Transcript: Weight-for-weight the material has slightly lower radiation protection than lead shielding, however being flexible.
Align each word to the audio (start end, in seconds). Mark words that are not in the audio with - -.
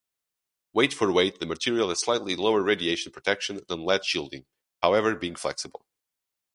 Weight-for-weight 0.73 1.39
the 1.39 1.45
material 1.45 1.89
has 1.89 1.99
slightly 1.99 2.35
lower 2.35 2.63
radiation 2.63 3.11
protection 3.11 3.61
than 3.67 3.85
lead 3.85 4.03
shielding, 4.03 4.47
however 4.81 5.13
being 5.13 5.35
flexible. 5.35 5.85